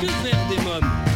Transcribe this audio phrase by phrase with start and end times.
[0.00, 1.09] Que faire des mômes?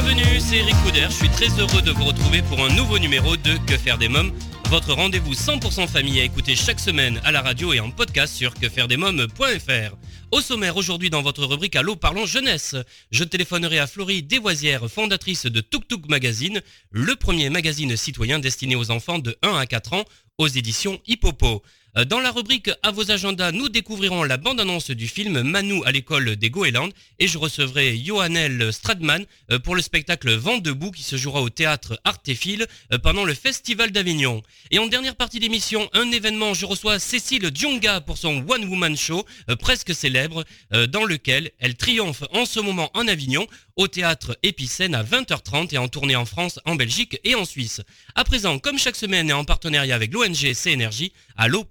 [0.00, 1.06] Bienvenue, c'est Eric Couder.
[1.08, 4.08] Je suis très heureux de vous retrouver pour un nouveau numéro de Que faire des
[4.08, 4.32] mômes
[4.70, 8.52] votre rendez-vous 100% famille à écouter chaque semaine à la radio et en podcast sur
[8.52, 9.96] quefairedesmômes.fr.
[10.30, 12.76] Au sommaire aujourd'hui dans votre rubrique Allô parlons jeunesse,
[13.10, 18.90] je téléphonerai à Florie Desvoisières, fondatrice de Tuk Magazine, le premier magazine citoyen destiné aux
[18.90, 20.04] enfants de 1 à 4 ans
[20.36, 21.62] aux éditions Hippopo.
[21.96, 25.92] Euh, Dans la rubrique À vos agendas, nous découvrirons la bande-annonce du film Manu à
[25.92, 31.02] l'école des Goélandes et je recevrai Johanel Stradman euh, pour le spectacle Vent debout qui
[31.02, 34.42] se jouera au théâtre Artéphile euh, pendant le Festival d'Avignon.
[34.70, 38.96] Et en dernière partie d'émission, un événement, je reçois Cécile Dionga pour son One Woman
[38.96, 39.24] Show,
[39.58, 40.44] presque célèbre,
[40.88, 43.46] dans lequel elle triomphe en ce moment en Avignon,
[43.76, 47.80] au théâtre Épicène à 20h30 et en tournée en France, en Belgique et en Suisse.
[48.14, 51.62] À présent, comme chaque semaine et en partenariat avec l'ONG CNRJ, Allô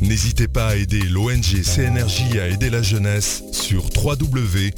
[0.00, 4.76] N'hésitez pas à aider l'ONG CNRJ à aider la jeunesse sur www.cnrj.org.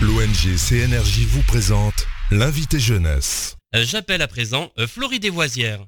[0.00, 3.56] L'ONG CNRJ vous présente l'invité jeunesse.
[3.74, 5.84] Euh, J'appelle à présent euh, Florie Desvoisières.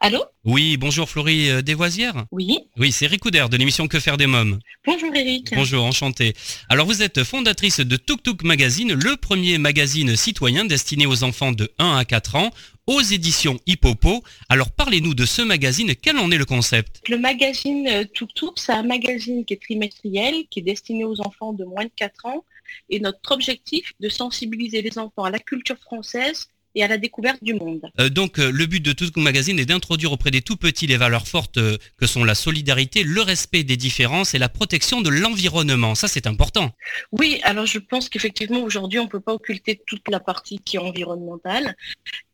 [0.00, 2.24] Allô Oui, bonjour Florie euh, Desvoisières.
[2.30, 2.58] Oui.
[2.76, 4.60] Oui, c'est Ricoudère de l'émission Que faire des mômes.
[4.86, 5.52] Bonjour Eric.
[5.54, 6.34] Bonjour, enchanté.
[6.68, 11.50] Alors vous êtes fondatrice de Tuk Tuk Magazine, le premier magazine citoyen destiné aux enfants
[11.50, 12.50] de 1 à 4 ans,
[12.86, 14.22] aux éditions Hippopo.
[14.48, 17.02] Alors parlez-nous de ce magazine, quel en est le concept?
[17.08, 21.20] Le magazine euh, Tuk Tuk, c'est un magazine qui est trimestriel, qui est destiné aux
[21.20, 22.44] enfants de moins de 4 ans.
[22.88, 27.42] Et notre objectif, de sensibiliser les enfants à la culture française et à la découverte
[27.42, 27.90] du monde.
[27.98, 30.86] Euh, Donc euh, le but de Tuk Tuk Magazine est d'introduire auprès des tout petits
[30.86, 35.00] les valeurs fortes euh, que sont la solidarité, le respect des différences et la protection
[35.00, 35.96] de l'environnement.
[35.96, 36.70] Ça c'est important.
[37.10, 40.76] Oui, alors je pense qu'effectivement aujourd'hui on ne peut pas occulter toute la partie qui
[40.76, 41.74] est environnementale.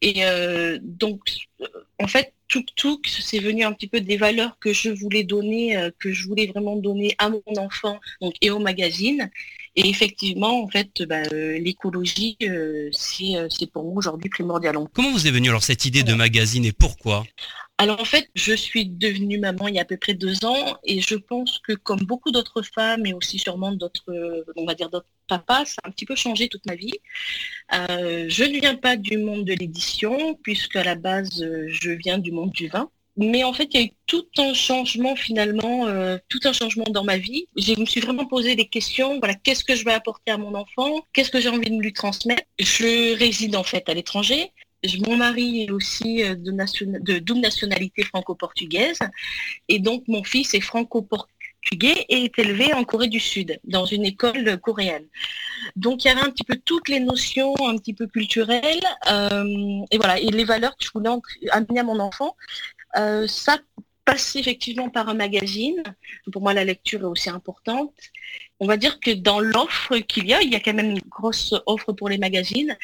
[0.03, 0.23] Et
[0.83, 1.21] donc
[1.99, 5.91] en fait Tuk Tuk, c'est venu un petit peu des valeurs que je voulais donner,
[5.99, 9.31] que je voulais vraiment donner à mon enfant donc, et au magazine.
[9.77, 14.77] Et effectivement, en fait, bah, euh, l'écologie, euh, c'est euh, c'est pour moi aujourd'hui primordial.
[14.93, 17.25] Comment vous est venue alors cette idée de magazine et pourquoi?
[17.79, 20.79] Alors en fait, je suis devenue maman il y a à peu près deux ans
[20.85, 24.91] et je pense que comme beaucoup d'autres femmes et aussi sûrement d'autres, on va dire
[24.91, 26.95] d'autres papas, ça a un petit peu changé toute ma vie.
[27.73, 32.31] Je ne viens pas du monde de l'édition puisque à la base, je viens du
[32.31, 32.89] monde du vin.
[33.17, 36.87] Mais en fait, il y a eu tout un changement finalement, euh, tout un changement
[36.91, 37.47] dans ma vie.
[37.57, 39.19] Je me suis vraiment posé des questions.
[39.21, 41.01] Voilà, qu'est-ce que je vais apporter à mon enfant?
[41.13, 42.43] Qu'est-ce que j'ai envie de lui transmettre?
[42.59, 44.51] Je réside en fait à l'étranger.
[45.07, 48.99] Mon mari est aussi euh, de, double nationalité franco-portugaise.
[49.69, 54.05] Et donc, mon fils est franco-portugais et est élevé en Corée du Sud, dans une
[54.05, 55.07] école coréenne.
[55.77, 58.85] Donc, il y avait un petit peu toutes les notions un petit peu culturelles.
[59.11, 61.11] euh, et voilà, et les valeurs que je voulais
[61.53, 62.37] amener à mon enfant.
[62.97, 63.59] Euh, ça
[64.05, 65.83] passe effectivement par un magazine.
[66.33, 67.95] Pour moi, la lecture est aussi importante.
[68.61, 71.03] On va dire que dans l'offre qu'il y a, il y a quand même une
[71.09, 72.77] grosse offre pour les magazines.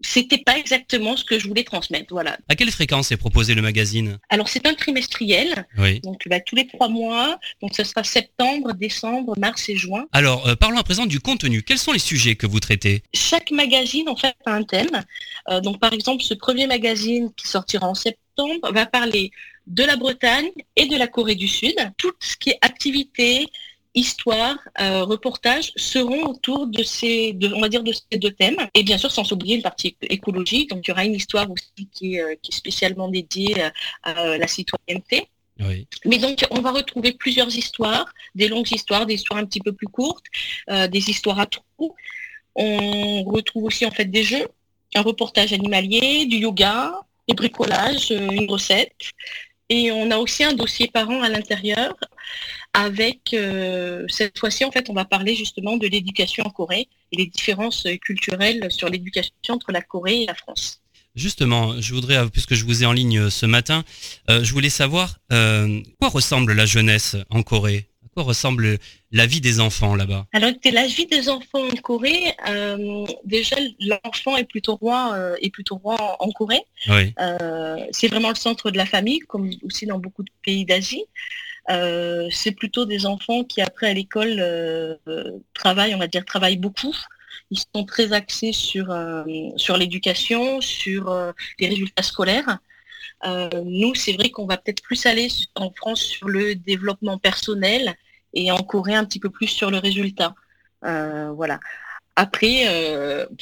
[0.00, 2.08] C'était pas exactement ce que je voulais transmettre.
[2.10, 2.36] Voilà.
[2.48, 4.18] À quelle fréquence est proposé le magazine?
[4.28, 6.00] Alors c'est un trimestriel, Oui.
[6.00, 7.38] donc bah, tous les trois mois.
[7.62, 10.06] Donc ce sera septembre, décembre, mars et juin.
[10.12, 11.62] Alors euh, parlons à présent du contenu.
[11.62, 13.02] Quels sont les sujets que vous traitez?
[13.14, 15.02] Chaque magazine en fait a un thème.
[15.48, 19.30] Euh, donc par exemple, ce premier magazine qui sortira en septembre va parler
[19.66, 21.74] de la Bretagne et de la Corée du Sud.
[21.96, 23.46] Tout ce qui est activité,
[23.94, 28.56] histoire, euh, reportage seront autour de ces, de, on va dire de ces deux thèmes.
[28.74, 30.70] Et bien sûr, sans oublier une partie écologique.
[30.70, 33.70] Donc il y aura une histoire aussi qui est, euh, qui est spécialement dédiée euh,
[34.02, 35.28] à la citoyenneté.
[35.60, 35.86] Oui.
[36.04, 39.72] Mais donc, on va retrouver plusieurs histoires, des longues histoires, des histoires un petit peu
[39.72, 40.26] plus courtes,
[40.70, 41.94] euh, des histoires à trous.
[42.56, 44.48] On retrouve aussi en fait des jeux,
[44.94, 46.92] un reportage animalier, du yoga,
[47.28, 48.92] des bricolages, une recette.
[49.76, 51.96] Et on a aussi un dossier parent à l'intérieur
[52.74, 57.16] avec, euh, cette fois-ci, en fait, on va parler justement de l'éducation en Corée et
[57.16, 60.80] les différences euh, culturelles sur l'éducation entre la Corée et la France.
[61.16, 63.84] Justement, je voudrais, puisque je vous ai en ligne ce matin,
[64.28, 67.86] je voulais savoir quoi ressemble la jeunesse en Corée?
[68.14, 68.78] Quoi ressemble
[69.12, 70.26] la vie des enfants là-bas?
[70.32, 72.34] Alors, la vie des enfants en Corée,
[73.24, 76.62] déjà, l'enfant est plutôt roi, est plutôt roi en Corée.
[77.90, 81.04] c'est vraiment le centre de la famille, comme aussi dans beaucoup de pays d'Asie.
[81.70, 84.96] Euh, c'est plutôt des enfants qui après à l'école euh,
[85.54, 86.94] travaillent, on va dire, travaillent beaucoup.
[87.50, 89.24] Ils sont très axés sur, euh,
[89.56, 92.58] sur l'éducation, sur les résultats scolaires.
[93.64, 97.94] nous, c'est vrai qu'on va peut-être plus aller en France sur le développement personnel
[98.34, 100.34] et en Corée un petit peu plus sur le résultat.
[100.82, 101.60] voilà.
[102.16, 102.66] Après,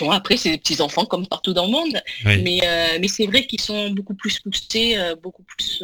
[0.01, 2.61] bon, après c'est des petits enfants comme partout dans le monde, mais,
[3.01, 5.83] mais c'est vrai qu'ils sont beaucoup plus poussés, beaucoup plus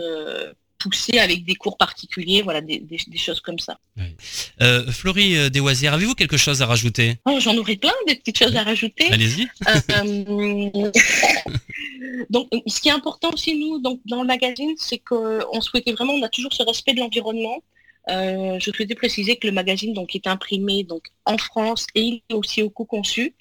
[0.79, 2.81] pousser avec des cours particuliers, voilà, des,
[3.17, 3.79] choses comme ça.
[4.61, 7.17] Euh, Florie euh, Deswasières, avez-vous quelque chose à rajouter?
[7.27, 9.11] Oh, J'en aurais plein, des petites choses à rajouter.
[9.11, 9.49] Allez-y.
[9.69, 10.91] Euh,
[12.31, 16.13] donc, ce qui est important aussi, nous, donc, dans le magazine, c'est qu'on souhaitait vraiment,
[16.15, 17.63] on a toujours ce respect de l'environnement.
[18.09, 22.35] Je souhaitais préciser que le magazine donc, est imprimé donc, en France et il est
[22.35, 23.35] aussi au co-conçu.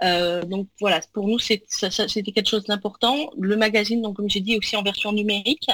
[0.00, 1.66] donc voilà, pour nous, c'était
[2.32, 3.30] quelque chose d'important.
[3.38, 5.68] Le magazine, donc, comme j'ai dit, aussi en version numérique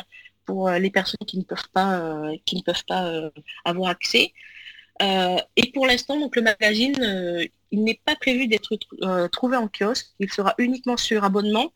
[0.50, 3.30] pour euh, les personnes qui ne peuvent pas, euh, qui ne peuvent pas euh,
[3.64, 4.32] avoir accès.
[5.00, 8.72] et pour l'instant, le magazine, il n'est pas prévu d'être
[9.28, 10.08] trouvé en kiosque.
[10.18, 11.72] Il sera uniquement sur abonnement.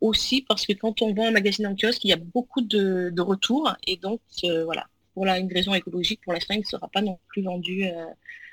[0.00, 3.20] aussi parce que quand on vend un magazine en kiosque, il y a beaucoup de,
[3.20, 4.20] retours et donc
[4.68, 7.84] voilà, pour la, une raison écologique, pour l'instant, il ne sera pas non plus vendu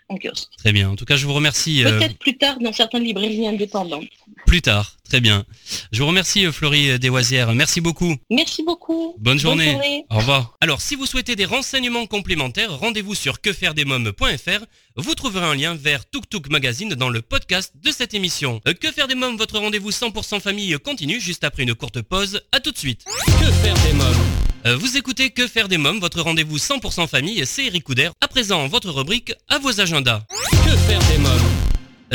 [0.09, 0.49] en kiosque.
[0.57, 0.89] Très bien.
[0.89, 1.83] En tout cas, je vous remercie.
[1.83, 4.09] Peut-être plus tard dans certaines librairies indépendantes.
[4.45, 4.97] Plus tard.
[5.09, 5.43] Très bien.
[5.91, 7.53] Je vous remercie euh, Florie euh, Deswasières.
[7.55, 8.15] Merci beaucoup.
[8.29, 9.15] Merci beaucoup.
[9.17, 10.05] Bonne journée.
[10.11, 10.55] Au revoir.
[10.61, 14.65] Alors, si vous souhaitez des renseignements complémentaires, rendez-vous sur quefairedesmoms.fr.
[15.01, 18.59] Vous trouverez un lien vers Tuk Tuk Magazine dans le podcast de cette émission.
[18.67, 22.41] Euh, que faire des mômes, votre rendez-vous 100% famille continue juste après une courte pause.
[22.51, 23.05] À tout de suite.
[23.39, 24.77] Que faire des mômes?
[24.77, 28.09] Vous écoutez Que faire des mômes, votre rendez-vous 100% famille, c'est Eric Couder.
[28.19, 30.21] À présent, votre rubrique à vos agendas.
[30.51, 31.31] Que faire des mômes?
[31.31, 31.58] euh,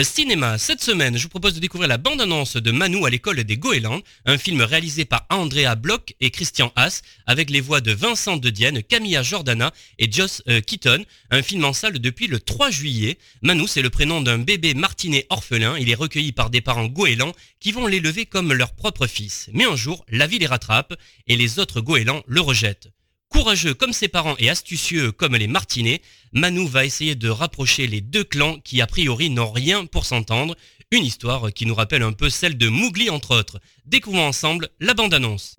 [0.02, 3.56] cinéma, cette semaine, je vous propose de découvrir la bande-annonce de Manu à l'école des
[3.56, 8.36] Goélands, un film réalisé par Andrea Bloch et Christian Haas, avec les voix de Vincent
[8.36, 12.70] de Dienne, Camilla Jordana et Joss euh, Keaton, un film en salle depuis le 3
[12.70, 13.18] juillet.
[13.42, 17.32] Manu, c'est le prénom d'un bébé martinet orphelin, il est recueilli par des parents goélands
[17.60, 19.48] qui vont l'élever comme leur propre fils.
[19.52, 20.94] Mais un jour, la vie les rattrape
[21.28, 22.93] et les autres goélands le rejettent.
[23.34, 26.02] Courageux comme ses parents et astucieux comme les Martinets,
[26.32, 30.54] Manu va essayer de rapprocher les deux clans qui a priori n'ont rien pour s'entendre.
[30.92, 33.58] Une histoire qui nous rappelle un peu celle de Mowgli entre autres.
[33.86, 35.56] Découvrons ensemble la bande-annonce.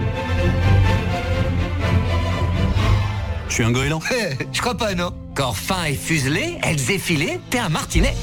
[3.49, 3.99] Je suis un goéland
[4.53, 5.13] Je crois pas, non.
[5.35, 8.15] Corps fin et fuselé, elles effilées, t'es un martinet.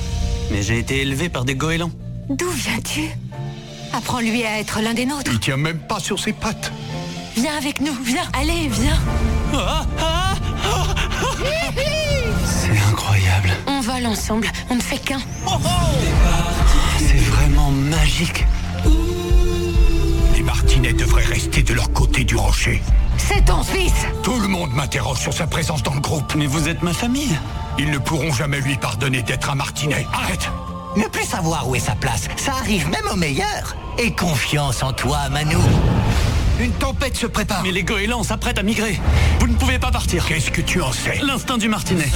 [0.50, 1.92] Mais j'ai été élevé par des goélands.
[2.30, 3.02] D'où viens-tu?
[3.92, 5.30] Apprends-lui à être l'un des nôtres.
[5.30, 6.72] Il tient même pas sur ses pattes.
[7.36, 8.98] Viens avec nous, viens, allez, viens.
[12.44, 13.50] C'est incroyable.
[13.66, 15.20] On vole ensemble, on ne fait qu'un.
[16.98, 18.44] C'est vraiment magique.
[20.34, 22.82] Les Martinets devraient rester de leur côté du rocher.
[23.16, 23.92] C'est ton fils
[24.22, 26.34] Tout le monde m'interroge sur sa présence dans le groupe.
[26.34, 27.36] Mais vous êtes ma famille.
[27.78, 30.06] Ils ne pourront jamais lui pardonner d'être un Martinet.
[30.12, 30.50] Arrête
[30.96, 33.74] Ne plus savoir où est sa place, ça arrive même aux meilleurs.
[33.98, 35.56] Et confiance en toi, Manu.
[36.62, 37.64] Une tempête se prépare.
[37.64, 39.00] Mais les goélands s'apprêtent à migrer.
[39.40, 40.24] Vous ne pouvez pas partir.
[40.24, 41.18] Qu'est-ce que tu en sais?
[41.20, 42.06] L'instinct du martinet.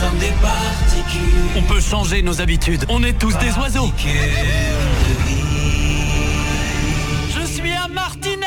[1.57, 2.85] On peut changer nos habitudes.
[2.89, 3.91] On est tous des oiseaux.
[7.35, 8.47] Je suis un martinet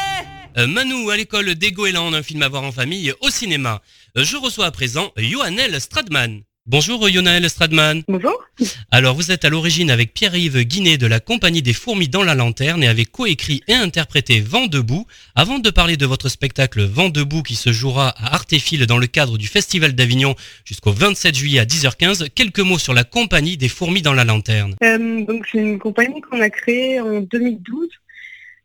[0.57, 3.81] euh, Manu à l'école des goélands, un film à voir en famille au cinéma.
[4.17, 6.43] Euh, je reçois à présent Johanel Stradman.
[6.71, 8.03] Bonjour Yonaël Stradman.
[8.07, 8.45] Bonjour.
[8.91, 12.35] Alors vous êtes à l'origine avec Pierre-Yves Guinet de la compagnie des fourmis dans la
[12.35, 15.07] lanterne et avez coécrit et interprété Vent debout.
[15.33, 19.07] Avant de parler de votre spectacle Vent debout qui se jouera à Artéfil dans le
[19.07, 23.67] cadre du Festival d'Avignon jusqu'au 27 juillet à 10h15, quelques mots sur la compagnie des
[23.67, 24.75] fourmis dans la lanterne.
[24.83, 27.89] Euh, donc c'est une compagnie qu'on a créée en 2012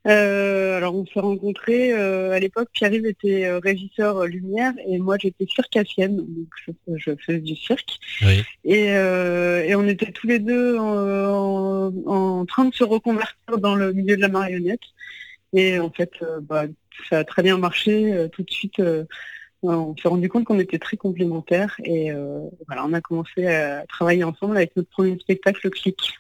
[0.07, 5.17] euh, alors on s'est rencontrés euh, à l'époque, Pierre-Yves était euh, régisseur lumière et moi
[5.19, 7.99] j'étais circassienne, donc je, faisais du cirque.
[8.65, 8.95] Et,
[9.77, 14.29] on était tous les deux en, train de se reconvertir dans le milieu de la
[14.29, 14.81] marionnette.
[15.55, 16.65] Et en fait, bah,
[17.09, 18.83] ça a très bien marché tout de suite.
[19.63, 22.11] on s'est rendu compte qu'on était très complémentaires et
[22.67, 26.15] voilà, on a commencé à travailler ensemble avec notre premier spectacle, le Clic.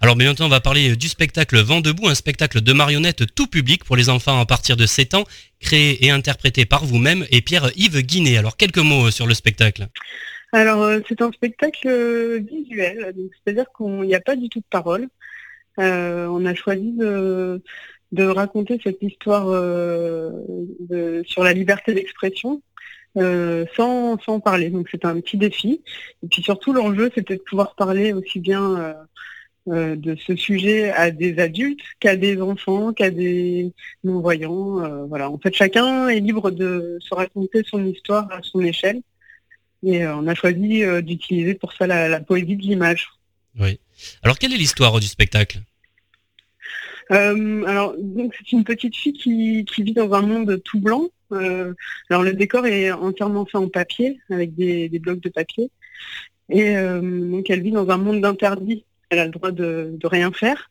[0.00, 3.84] Alors maintenant, on va parler du spectacle Vent debout, un spectacle de marionnettes tout public
[3.84, 5.24] pour les enfants à partir de 7 ans,
[5.60, 8.36] créé et interprété par vous-même et Pierre-Yves Guinet.
[8.36, 9.88] Alors quelques mots euh, sur le spectacle.
[10.52, 14.64] Alors euh, c'est un spectacle euh, visuel, c'est-à-dire qu'il n'y a pas du tout de
[14.70, 15.08] parole.
[15.76, 17.62] on a choisi de,
[18.12, 19.46] de raconter cette histoire
[21.24, 22.62] sur la liberté d'expression
[23.14, 24.70] sans, sans parler.
[24.70, 25.82] Donc c'était un petit défi.
[26.22, 28.94] Et puis surtout l'enjeu c'était de pouvoir parler aussi bien
[29.66, 33.72] de ce sujet à des adultes qu'à des enfants, qu'à des
[34.04, 35.06] non-voyants.
[35.06, 35.30] voilà.
[35.30, 39.00] En fait chacun est libre de se raconter son histoire à son échelle.
[39.82, 43.08] Et on a choisi d'utiliser pour ça la, la poésie de l'image.
[43.58, 43.78] Oui.
[44.22, 45.60] Alors, quelle est l'histoire du spectacle?
[47.10, 51.08] Euh, alors, donc c'est une petite fille qui, vit dans un monde tout blanc.
[51.32, 51.74] Euh,
[52.08, 55.70] alors le décor est entièrement fait en papier, avec des, blocs de papier.
[56.48, 58.84] Et euh, donc elle vit dans un monde d'interdit.
[59.10, 60.68] Elle a le droit de, rien faire.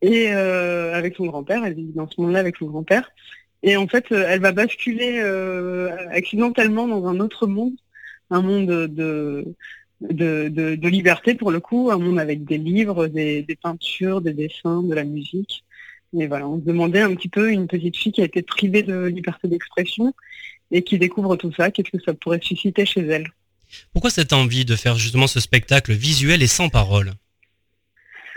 [0.00, 3.10] Et avec son grand-père, elle vit dans ce monde-là avec son grand-père.
[3.62, 5.20] Et en fait, elle va basculer
[6.10, 7.74] accidentellement dans un autre monde,
[8.30, 9.54] un monde de,
[10.00, 14.94] de, liberté pour le coup, un monde avec des livres, des, peintures, des dessins, de
[14.94, 15.64] la musique.
[16.18, 18.82] Et voilà, on se demandait un petit peu une petite fille qui a été privée
[18.82, 20.14] de liberté d'expression
[20.70, 23.30] et qui découvre tout ça, qu'est-ce que ça pourrait susciter chez elle?
[23.92, 27.12] Pourquoi cette envie de faire justement ce spectacle visuel et sans parole?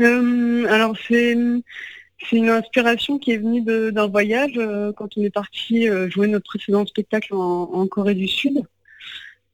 [0.02, 5.90] Euh, Alors c'est une inspiration qui est venue d'un voyage euh, quand on est parti
[5.90, 8.62] euh, jouer notre précédent spectacle en Corée du Sud.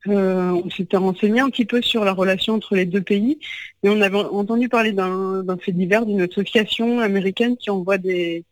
[0.09, 3.39] On s'était renseigné un petit peu sur la relation entre les deux pays
[3.83, 8.45] et on avait entendu parler d'un fait divers d'une association américaine qui envoie des,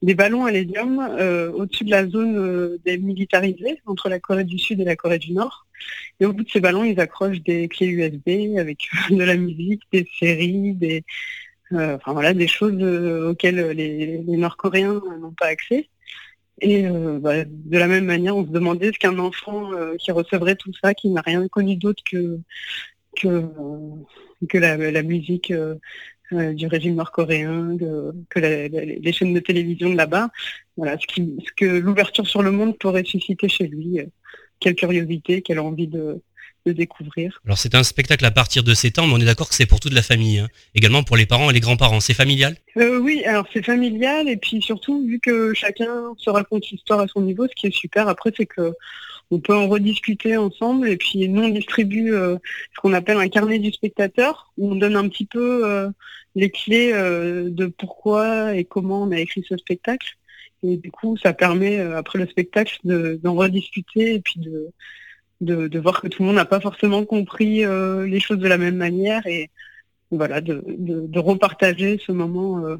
[0.00, 1.00] ballons à l'hélium
[1.54, 5.32] au-dessus de la zone euh, démilitarisée entre la Corée du Sud et la Corée du
[5.34, 5.66] Nord.
[6.18, 8.78] Et au bout de ces ballons, ils accrochent des clés USB avec
[9.10, 11.04] de la musique, des séries, des,
[11.74, 12.82] enfin voilà, des choses
[13.30, 15.88] auxquelles les Nord-Coréens n'ont pas accès.
[16.62, 20.12] Et euh, bah, de la même manière, on se demandait ce qu'un enfant euh, qui
[20.12, 22.38] recevrait tout ça, qui n'a rien connu d'autre que,
[23.16, 25.74] que, la, musique euh,
[26.52, 27.76] du régime nord-coréen,
[28.30, 30.30] que, les chaînes de télévision de là-bas,
[30.76, 33.98] voilà, ce que l'ouverture sur le monde pourrait susciter chez lui,
[34.60, 36.22] quelle curiosité, quelle envie de,
[36.66, 37.40] de découvrir.
[37.44, 39.66] Alors c'est un spectacle à partir de 7 ans, mais on est d'accord que c'est
[39.66, 40.48] pour toute la famille, hein.
[40.74, 42.00] également pour les parents et les grands-parents.
[42.00, 42.56] C'est familial?
[42.76, 47.08] Euh, Oui, alors c'est familial et puis surtout vu que chacun se raconte l'histoire à
[47.08, 48.72] son niveau, ce qui est super après c'est que
[49.30, 52.36] on peut en rediscuter ensemble et puis nous on distribue euh,
[52.74, 55.88] ce qu'on appelle un carnet du spectateur où on donne un petit peu euh,
[56.34, 60.16] les clés de pourquoi et comment on a écrit ce spectacle.
[60.62, 64.72] Et du coup, ça permet, après le spectacle, d'en rediscuter et puis de,
[65.42, 68.58] de, voir que tout le monde n'a pas forcément compris euh, les choses de la
[68.58, 69.50] même manière et
[70.10, 72.76] voilà, de, repartager ce moment euh,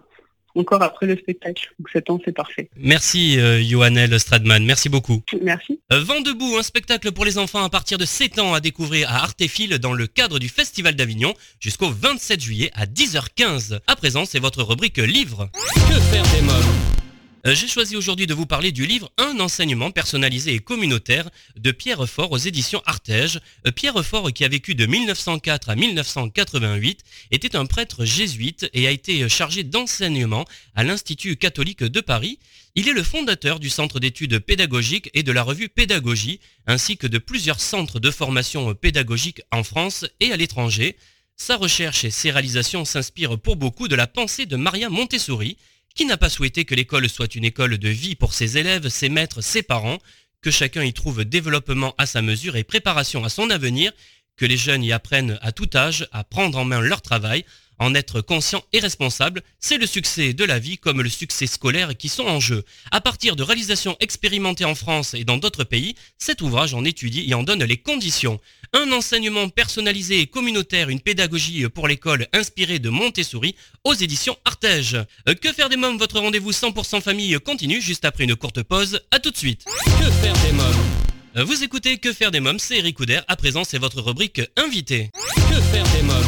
[0.55, 1.73] encore après le spectacle.
[1.79, 2.69] Donc 7 ans, c'est parfait.
[2.77, 5.23] Merci euh, Johanel Stradman, merci beaucoup.
[5.41, 5.81] Merci.
[5.91, 9.23] Vent debout, un spectacle pour les enfants à partir de 7 ans à découvrir à
[9.23, 13.81] Artéfil dans le cadre du Festival d'Avignon jusqu'au 27 juillet à 10h15.
[13.87, 15.49] À présent, c'est votre rubrique livre.
[15.89, 17.02] Que faire des euh,
[17.45, 22.09] j'ai choisi aujourd'hui de vous parler du livre Un enseignement personnalisé et communautaire de Pierre
[22.09, 23.41] Fort aux éditions Artege.
[23.67, 27.01] Euh, Pierre Fort, qui a vécu de 1904 à 1988,
[27.33, 30.45] était un prêtre jésuite et a été chargé d'enseignement
[30.77, 32.39] à l'Institut catholique de Paris.
[32.77, 37.09] Il est le fondateur du Centre d'études pédagogiques et de la revue Pédagogie, ainsi que
[37.09, 40.97] de plusieurs centres de formation pédagogique en France et à l'étranger.
[41.37, 45.57] Sa recherche et ses réalisations s'inspirent pour beaucoup de la pensée de Maria Montessori,
[45.95, 49.09] qui n'a pas souhaité que l'école soit une école de vie pour ses élèves, ses
[49.09, 49.99] maîtres, ses parents,
[50.41, 53.93] que chacun y trouve développement à sa mesure et préparation à son avenir,
[54.37, 57.45] que les jeunes y apprennent à tout âge à prendre en main leur travail,
[57.79, 61.97] en être conscient et responsable, c'est le succès de la vie comme le succès scolaire
[61.97, 62.65] qui sont en jeu.
[62.91, 67.29] À partir de réalisations expérimentées en France et dans d'autres pays, cet ouvrage en étudie
[67.29, 68.41] et en donne les conditions.
[68.75, 74.97] Un enseignement personnalisé et communautaire, une pédagogie pour l'école inspirée de Montessori aux éditions Artege.
[75.43, 75.99] Que faire des mômes?
[75.99, 79.01] Votre rendez-vous 100% famille continue juste après une courte pause.
[79.11, 79.67] À tout de suite.
[79.67, 81.47] Que faire des mômes?
[81.47, 83.21] Vous écoutez Que faire des mômes, c'est Eric Couder.
[83.29, 85.11] À présent, c'est votre rubrique invité.
[85.37, 86.25] Que faire des mômes?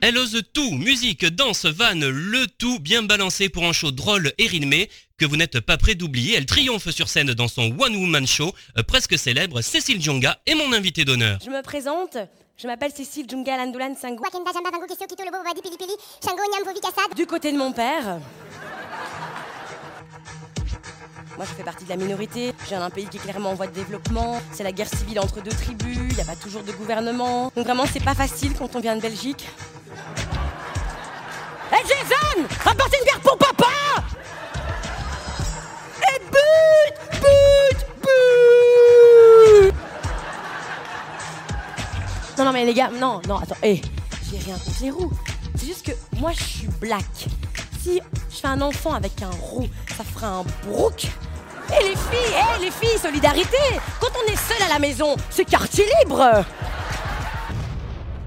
[0.00, 4.46] Elle ose tout, musique, danse, vanne, le tout bien balancé pour un show drôle et
[4.46, 6.36] rythmé que vous n'êtes pas prêt d'oublier.
[6.36, 9.62] Elle triomphe sur scène dans son One Woman Show, euh, presque célèbre.
[9.62, 11.38] Cécile Djonga est mon invité d'honneur.
[11.44, 12.18] Je me présente,
[12.58, 14.22] je m'appelle Cécile Djonga Landolan Sango.
[17.14, 18.18] Du côté de mon père.
[21.36, 22.52] Moi, je fais partie de la minorité.
[22.62, 24.40] Je viens d'un pays qui est clairement en voie de développement.
[24.52, 25.98] C'est la guerre civile entre deux tribus.
[26.10, 27.52] Il n'y a pas toujours de gouvernement.
[27.54, 29.46] Donc vraiment, c'est pas facile quand on vient de Belgique.
[31.72, 33.65] Hé Jason Rapportez une bière pour papa
[42.38, 43.80] Non, non, mais les gars, non, non, attends, hé,
[44.30, 45.12] j'ai rien contre les roues.
[45.54, 47.04] C'est juste que moi, je suis black
[47.86, 48.00] si
[48.30, 51.06] je fais un enfant avec un roux, ça fera un brook
[51.68, 53.56] Et les filles, hé les filles, solidarité
[54.00, 56.44] Quand on est seul à la maison, c'est quartier libre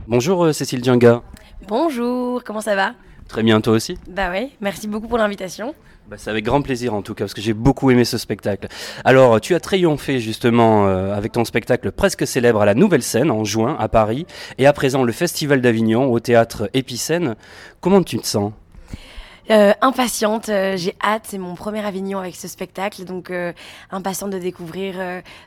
[0.08, 1.22] Bonjour euh, Cécile Djanga.
[1.68, 2.94] Bonjour, comment ça va?
[3.28, 3.98] Très bien, toi aussi?
[4.08, 5.76] Bah ouais, merci beaucoup pour l'invitation.
[6.10, 8.68] Bah, c'est avec grand plaisir en tout cas, parce que j'ai beaucoup aimé ce spectacle.
[9.06, 13.30] Alors, tu as triomphé justement euh, avec ton spectacle presque célèbre à la Nouvelle Scène
[13.30, 14.26] en juin à Paris,
[14.58, 17.36] et à présent le Festival d'Avignon au théâtre Épicène.
[17.80, 18.54] Comment tu te sens?
[19.52, 23.52] Euh, impatiente, euh, j'ai hâte, c'est mon premier Avignon avec ce spectacle, donc euh,
[23.90, 24.96] impatiente de découvrir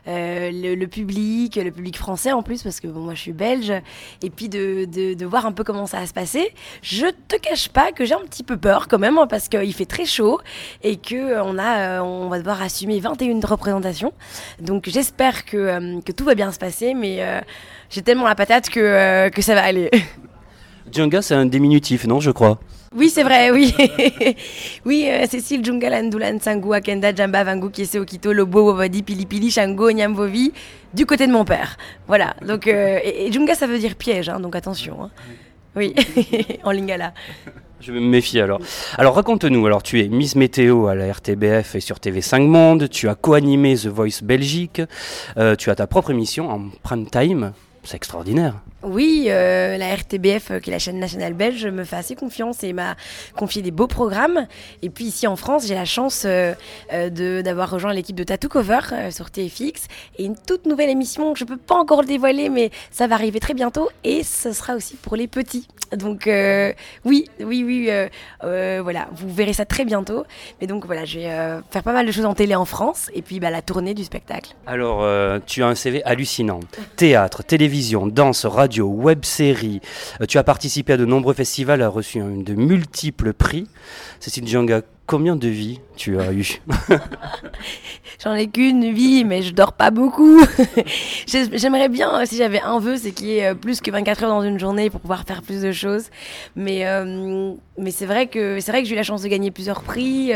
[0.05, 3.71] le, le, public, le public français en plus, parce que moi je suis belge,
[4.21, 6.53] et puis de, de, voir un peu comment ça va se passer.
[6.81, 9.73] Je te cache pas que j'ai un petit peu peur quand même, hein, parce qu'il
[9.73, 10.39] fait très chaud
[10.83, 14.11] et que on, a, on va devoir assumer 21 représentations.
[14.59, 17.23] Donc j'espère que, que tout va bien se passer, mais
[17.89, 19.89] j'ai tellement la patate que, que ça va aller.
[20.91, 22.59] Djanga, c'est un diminutif, non, je crois?
[22.95, 23.73] Oui, c'est vrai, oui.
[24.85, 26.09] oui, euh, Cécile, Jungalan,
[26.39, 30.53] Sangu, Akenda, Jamba, Vangu, Kiese, Okito, Lobo, Wavadi, Pili Pili, Shango, Nyamvovi,
[30.93, 31.77] du côté de mon père.
[32.07, 32.35] Voilà.
[32.45, 35.03] Donc, euh, et, Junga, ça veut dire piège, hein, donc attention.
[35.03, 35.11] Hein.
[35.75, 35.95] Oui,
[36.63, 37.13] en lingala.
[37.79, 38.61] Je me méfier alors.
[38.97, 43.09] Alors raconte-nous, alors tu es Miss Météo à la RTBF et sur TV5 Monde, tu
[43.09, 44.81] as co-animé The Voice Belgique,
[45.37, 47.51] euh, tu as ta propre émission en prime time,
[47.83, 48.61] c'est extraordinaire.
[48.83, 52.63] Oui, euh, la RTBF, euh, qui est la chaîne nationale belge, me fait assez confiance
[52.63, 52.95] et m'a
[53.35, 54.45] confié des beaux programmes.
[54.81, 56.53] Et puis ici en France, j'ai la chance euh,
[57.41, 58.79] d'avoir rejoint l'équipe de Tattoo Cover
[59.11, 59.87] sur TFX
[60.17, 63.15] et une toute nouvelle émission que je peux pas encore le dévoiler, mais ça va
[63.15, 65.67] arriver très bientôt et ce sera aussi pour les petits.
[65.95, 66.27] Donc
[67.05, 67.89] oui, oui, oui,
[68.41, 70.25] voilà, vous verrez ça très bientôt.
[70.59, 73.21] Mais donc voilà, je vais faire pas mal de choses en télé en France et
[73.21, 74.55] puis bah, la tournée du spectacle.
[74.65, 75.07] Alors,
[75.45, 76.59] tu as un CV hallucinant.
[76.95, 79.81] Théâtre, télévision, danse, radio web série.
[80.21, 83.67] Euh, tu as participé à de nombreux festivals, a reçu de multiples prix.
[84.19, 86.61] Cécile Djanga, combien de vies tu as eu
[88.23, 90.41] J'en ai qu'une vie, mais je dors pas beaucoup.
[91.27, 94.23] J'aimerais bien, euh, si j'avais un vœu, c'est qu'il y ait euh, plus que 24
[94.23, 96.05] heures dans une journée pour pouvoir faire plus de choses.
[96.55, 100.31] Mais, euh, mais c'est vrai que que j'ai eu la chance de gagner plusieurs prix.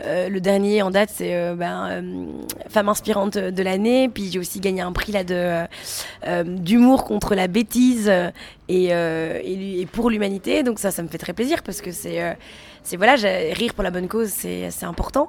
[0.00, 2.02] le dernier en date, c'est ben,
[2.68, 4.08] femme inspirante de l'année.
[4.08, 5.12] Puis j'ai aussi gagné un prix
[6.44, 8.10] d'humour contre la bêtise
[8.68, 10.62] et, et, et pour l'humanité.
[10.62, 12.36] Donc ça, ça me fait très plaisir parce que c'est
[12.88, 13.16] c'est voilà,
[13.52, 15.28] rire pour la bonne cause, c'est important.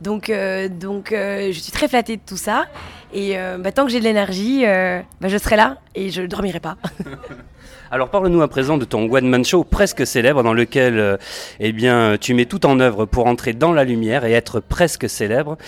[0.00, 2.66] Donc, euh, donc euh, je suis très flattée de tout ça.
[3.12, 6.28] Et euh, bah, tant que j'ai de l'énergie, bah, je serai là et je ne
[6.28, 6.76] dormirai pas.
[7.90, 11.18] Alors parle-nous à présent de ton one man show presque célèbre dans lequel
[11.58, 15.08] eh bien tu mets tout en œuvre pour entrer dans la lumière et être presque
[15.10, 15.58] célèbre.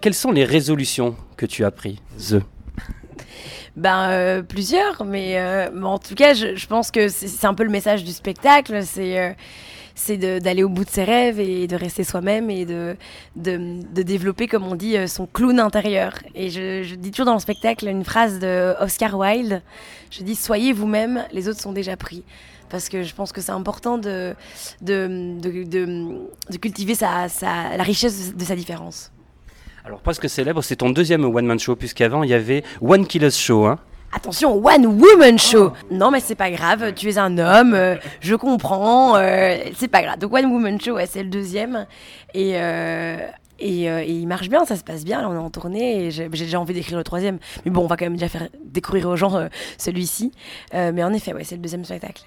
[0.00, 2.40] quelles sont les résolutions que tu as prises?
[3.76, 5.40] Ben plusieurs, mais
[5.80, 8.82] en tout cas je, je pense que c'est un peu le message du spectacle.
[8.84, 9.36] C'est
[9.98, 12.96] c'est d'aller au bout de ses rêves et de rester soi-même et de,
[13.36, 16.14] de, développer, comme on dit, euh, son clown intérieur.
[16.34, 19.60] Et je, dis toujours dans le spectacle une phrase de Oscar Wilde.
[20.10, 22.22] Je dis soyez vous-même, les autres sont déjà pris.
[22.70, 24.34] Parce que je pense que c'est important de,
[24.82, 29.10] de, de, cultiver sa, la richesse de sa différence.
[29.84, 33.64] Alors, presque célèbre, c'est ton deuxième one-man show, puisqu'avant, il y avait One Killer's Show.
[33.66, 33.78] Hein
[34.10, 35.72] Attention, one woman show.
[35.90, 36.94] Non, mais c'est pas grave.
[36.94, 37.74] Tu es un homme.
[37.74, 39.16] Euh, je comprends.
[39.16, 40.18] Euh, c'est pas grave.
[40.18, 41.86] Donc one woman show, c'est le deuxième.
[42.32, 43.18] Et euh,
[43.60, 45.20] et, il marche bien, ça se passe bien.
[45.20, 47.38] Là, on est en tournée et j'ai déjà envie d'écrire le troisième.
[47.64, 50.30] Mais bon, on va quand même déjà faire découvrir aux gens celui-ci.
[50.72, 52.22] mais en effet, ouais, c'est le deuxième spectacle.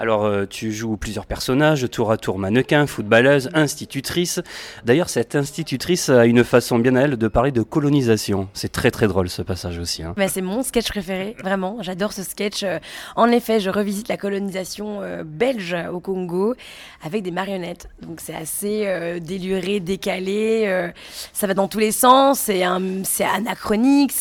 [0.00, 4.40] Alors, euh, tu joues plusieurs personnages, tour à tour mannequin, footballeuse, institutrice.
[4.84, 8.48] D'ailleurs, cette institutrice a une façon bien à elle de parler de colonisation.
[8.54, 10.04] C'est très très drôle ce passage aussi.
[10.04, 10.14] Hein.
[10.28, 11.78] c'est mon sketch préféré, vraiment.
[11.80, 12.62] J'adore ce sketch.
[12.62, 12.78] Euh,
[13.16, 16.54] en effet, je revisite la colonisation euh, belge au Congo
[17.02, 17.88] avec des marionnettes.
[18.00, 20.92] Donc, c'est assez déluré, décalé.
[21.32, 22.38] ça va dans tous les sens.
[22.38, 24.12] C'est anachronique.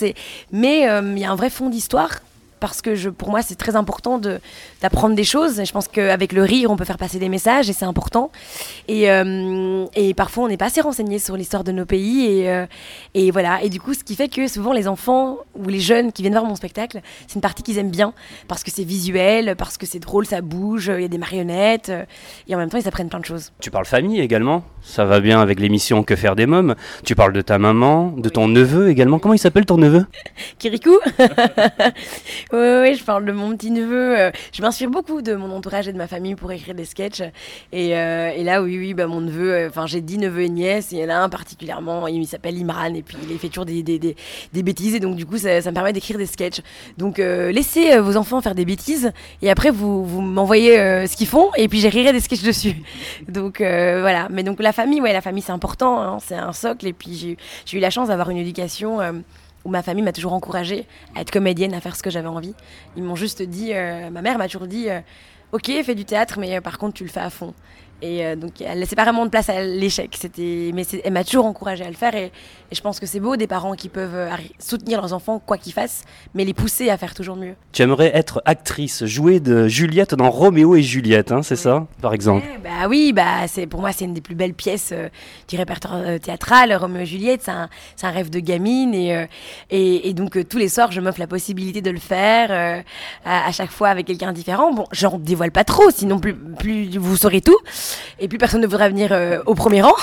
[0.52, 2.10] Mais il y a un vrai fond d'histoire
[2.60, 4.20] parce que je, pour moi, c'est très important
[4.82, 5.64] d'apprendre des choses.
[5.64, 8.32] Je pense qu'avec le rire, on peut faire passer des messages et c'est important.
[8.88, 12.26] Et, euh, et, parfois, on n'est pas assez renseigné sur l'histoire de nos pays.
[12.26, 12.66] Et, euh,
[13.14, 13.62] et, voilà.
[13.64, 16.34] Et du coup, ce qui fait que souvent, les enfants ou les jeunes qui viennent
[16.34, 18.14] voir mon spectacle, c'est une partie qu'ils aiment bien
[18.48, 21.92] parce que c'est visuel, parce que c'est drôle, ça bouge, il y a des marionnettes.
[22.48, 23.52] et en même temps, ils apprennent plein de choses.
[23.60, 26.76] Tu parles famille également Ça va bien avec l'émission Que faire des mômes.
[27.04, 29.20] Tu parles de ta maman, de ton neveu également.
[29.20, 30.06] Comment il s'appelle ton neveu?
[30.60, 30.98] Kirikou
[32.54, 34.18] Oui, je parle de mon petit neveu.
[34.18, 37.22] Euh, je m'inspire beaucoup de mon entourage et de ma famille pour écrire des sketchs.
[37.74, 40.50] Et, euh, et là, oui, oui, bah, mon neveu, euh, enfin, j'ai dix neveux et
[40.50, 40.94] nièces.
[40.94, 42.94] Il y en a un particulièrement, il s'appelle Imran.
[42.94, 44.16] Et puis, il fait toujours des, des, des,
[44.54, 44.96] des, bêtises.
[44.96, 46.62] Et donc, du coup, ça, ça me permet d'écrire des sketchs.
[46.98, 49.12] Donc, laissez vos enfants faire des bêtises.
[49.42, 51.50] Et après, vous, vous m'envoyez ce qu'ils font.
[51.58, 52.76] Et puis, j'écrirai des sketchs dessus.
[53.28, 54.28] Donc, voilà.
[54.32, 56.02] Mais donc, la famille, ouais, la famille, c'est important.
[56.02, 56.88] Hein, c'est un socle.
[56.88, 59.00] Et puis, j'ai eu la chance d'avoir une éducation
[59.68, 62.56] où ma famille m'a toujours encouragée à être comédienne, à faire ce que j'avais envie.
[62.96, 65.02] Ils m'ont juste dit, euh, ma mère m'a toujours dit, euh,
[65.52, 67.54] ok, fais du théâtre, mais euh, par contre tu le fais à fond.
[68.02, 70.16] Et euh, donc, elle laissait pas vraiment de place à l'échec.
[70.20, 72.16] C'était, mais elle m'a toujours encouragée à le faire.
[72.16, 72.32] Et,
[72.72, 74.30] je pense que c'est beau des parents qui peuvent euh,
[74.60, 76.04] soutenir leurs enfants quoi qu'ils fassent,
[76.36, 77.56] mais les pousser à faire toujours mieux.
[77.72, 82.14] Tu aimerais être actrice, jouer de Juliette dans Roméo et Juliette, hein, c'est ça, par
[82.14, 82.46] exemple?
[82.62, 85.08] Bah oui, bah c'est pour moi c'est une des plus belles pièces euh,
[85.48, 86.74] du répertoire théâtral.
[86.76, 87.70] Roméo et Juliette, c'est un,
[88.04, 89.28] un, rêve de gamine et,
[89.70, 92.84] et, et, donc tous les soirs je m'offre la possibilité de le faire
[93.24, 94.74] à, à, chaque fois avec quelqu'un différent.
[94.74, 97.58] Bon, j'en dévoile pas trop, sinon plus, plus vous saurez tout
[98.20, 99.96] et plus personne ne voudra venir euh, au premier rang.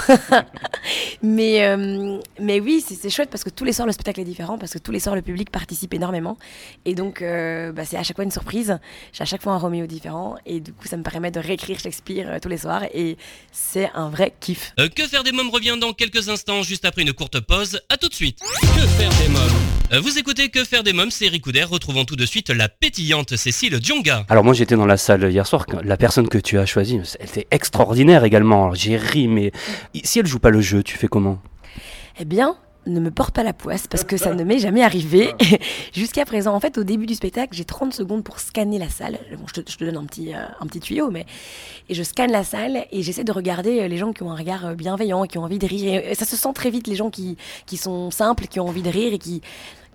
[1.23, 4.59] mais, euh, mais oui, c'est chouette parce que tous les soirs le spectacle est différent,
[4.59, 6.37] parce que tous les soirs le public participe énormément.
[6.85, 8.79] Et donc, euh, bah, c'est à chaque fois une surprise.
[9.13, 10.37] J'ai à chaque fois un Roméo différent.
[10.47, 12.85] Et du coup, ça me permet de réécrire Shakespeare tous les soirs.
[12.95, 13.17] Et
[13.53, 14.73] c'est un vrai kiff.
[14.95, 17.81] que faire des mômes revient dans quelques instants, juste après une courte pause.
[17.89, 18.39] À tout de suite.
[18.41, 21.69] Que faire des mômes Vous écoutez Que faire des mômes, c'est Ricoudère.
[21.69, 24.25] Retrouvons tout de suite la pétillante Cécile Dionga.
[24.29, 27.29] Alors moi j'étais dans la salle hier soir, la personne que tu as choisie, elle
[27.29, 28.73] était extra extraordinaire également.
[28.73, 29.51] J'ai ri, mais
[30.05, 31.39] si elle joue pas le jeu, tu fais comment?
[32.21, 32.55] Eh bien,
[32.87, 35.33] ne me porte pas la poisse parce que ça ne m'est jamais arrivé
[35.93, 36.55] jusqu'à présent.
[36.55, 39.19] En fait, au début du spectacle, j'ai 30 secondes pour scanner la salle.
[39.37, 41.27] Bon, je, te, donne un petit, euh, un petit tuyau, mais
[41.89, 44.37] et je scanne la salle et j'essaie de regarder euh, les gens qui ont un
[44.37, 46.01] regard euh, bienveillant, qui ont envie de rire.
[46.15, 48.91] Ça se sent très vite les gens qui, qui sont simples, qui ont envie de
[48.91, 49.41] rire et qui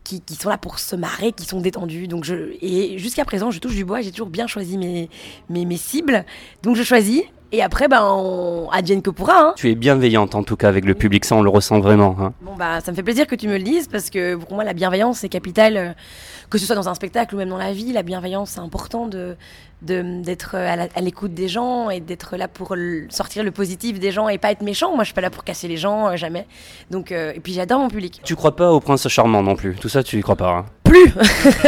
[0.04, 2.08] qui, qui, sont là pour se marrer, qui sont détendus.
[2.08, 5.08] Donc je, et jusqu'à présent, je touche du bois, j'ai toujours bien choisi mes,
[5.50, 6.26] mes, mes cibles.
[6.64, 9.40] Donc je choisis et après, ben, on advienne que pourra.
[9.40, 9.54] Hein.
[9.56, 12.16] Tu es bienveillante en tout cas avec le public, ça on le ressent vraiment.
[12.20, 12.34] Hein.
[12.42, 14.64] Bon bah, ça me fait plaisir que tu me le dises parce que pour moi
[14.64, 15.90] la bienveillance c'est capital, euh,
[16.50, 17.92] que ce soit dans un spectacle ou même dans la vie.
[17.92, 19.36] La bienveillance c'est important de
[19.82, 22.76] d'être à l'écoute des gens et d'être là pour
[23.10, 24.94] sortir le positif des gens et pas être méchant.
[24.96, 26.46] Moi je suis pas là pour casser les gens euh, jamais.
[26.92, 28.22] Donc euh, et puis j'adore mon public.
[28.24, 29.76] Tu crois pas au prince charmant non plus.
[29.76, 30.50] Tout ça tu y crois pas.
[30.50, 31.14] Hein plus.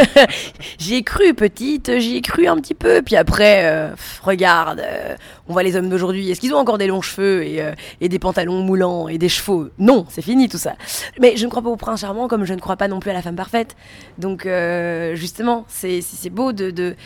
[0.78, 3.02] j'y ai cru petite, j'y ai cru un petit peu.
[3.02, 3.90] Puis après, euh,
[4.24, 5.14] regarde, euh,
[5.46, 6.28] on voit les hommes d'aujourd'hui.
[6.28, 7.62] Est-ce qu'ils ont encore des longs cheveux et,
[8.00, 9.68] et, des pantalons moulants et des chevaux?
[9.78, 10.72] Non, c'est fini tout ça.
[11.20, 13.10] Mais je ne crois pas au prince charmant comme je ne crois pas non plus
[13.10, 13.76] à la femme parfaite.
[14.18, 14.48] Donc
[15.14, 16.96] justement, c'est beau de, de,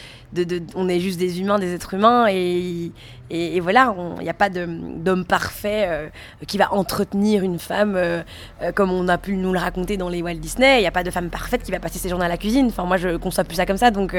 [0.44, 2.92] de, On est juste des humains, des êtres humains et
[3.28, 6.08] et, voilà, il n'y a pas d'homme parfait euh,
[6.46, 8.22] qui va entretenir une femme euh,
[8.62, 10.78] euh, comme on a pu nous le raconter dans les Walt Disney.
[10.78, 12.66] Il n'y a pas de femme parfaite qui va passer ses journées à la cuisine.
[12.66, 13.90] Enfin, moi, je conçois plus ça comme ça.
[13.90, 14.16] Donc,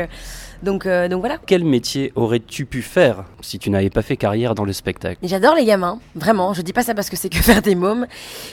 [0.62, 1.38] donc, donc voilà.
[1.46, 5.18] Quel métier aurais-tu pu faire si tu n'avais pas fait carrière dans le spectacle?
[5.24, 6.54] J'adore les gamins, vraiment.
[6.54, 8.08] Je dis pas ça parce que c'est que faire des mômes,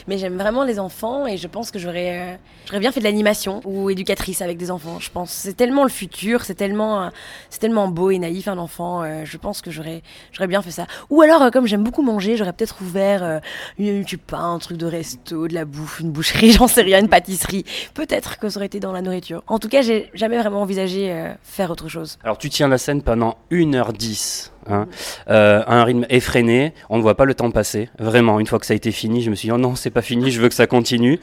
[0.07, 3.61] mais j'aime vraiment les enfants et je pense que j'aurais j'aurais bien fait de l'animation
[3.65, 4.99] ou éducatrice avec des enfants.
[5.01, 7.11] Je pense c'est tellement le futur, c'est tellement
[7.55, 9.05] c'est tellement beau et naïf un enfant.
[9.25, 10.03] je pense que j'aurais
[10.47, 10.87] bien fait ça.
[11.11, 13.39] Ou alors, euh, comme j'aime beaucoup manger, j'aurais peut-être ouvert euh,
[13.79, 17.01] une, tu pas, un truc de resto, de la bouffe, une boucherie, j'en sais rien,
[17.01, 17.65] une pâtisserie.
[17.95, 19.43] Peut-être que ça aurait été dans la nourriture.
[19.47, 22.19] En tout cas, j'ai jamais vraiment envisagé euh, faire autre chose.
[22.25, 24.51] Alors, tu tiens la scène pendant 1h10.
[24.67, 24.89] Hein,
[25.27, 27.91] à un rythme effréné, on ne voit pas le temps passer.
[27.99, 29.91] Vraiment, une fois que ça a été fini, je me suis dit, oh non, c'est
[29.91, 31.21] pas fini, je veux que ça continue.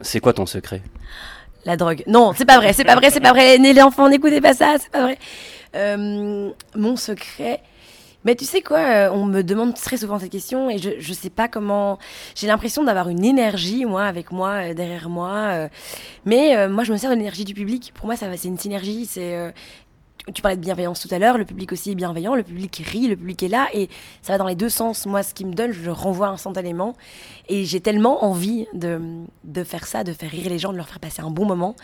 [0.00, 0.80] C'est quoi ton secret?
[1.64, 2.04] La drogue.
[2.06, 3.58] Non, c'est pas vrai, c'est pas vrai, c'est pas vrai.
[3.58, 5.18] Les enfants, n'écoutez pas ça, c'est pas vrai.
[5.74, 7.60] Mon secret,
[8.24, 11.14] mais tu sais quoi, euh, on me demande très souvent cette question et je ne
[11.14, 11.98] sais pas comment.
[12.34, 15.34] J'ai l'impression d'avoir une énergie, moi, avec moi, euh, derrière moi.
[15.52, 15.68] Euh.
[16.24, 17.92] mais moi, je me sers de l'énergie du public.
[17.94, 19.06] Pour moi, ça c'est une synergie.
[19.06, 19.52] C'est
[20.32, 23.08] tu parlais de bienveillance tout à l'heure, le public aussi est bienveillant, le public rit,
[23.08, 23.90] le public est là, et
[24.22, 25.04] ça va dans les deux sens.
[25.04, 26.94] Moi, ce qui me donne, je renvoie instantanément.
[27.50, 29.02] Et j'ai tellement envie de,
[29.44, 31.76] de, faire ça, de faire rire les gens, de leur faire passer un bon moment,